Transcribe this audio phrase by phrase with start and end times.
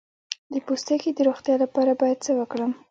[0.53, 2.71] د پوستکي د روغتیا لپاره باید څه وکړم؟